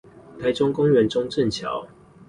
[0.39, 1.87] 臺中公園中正橋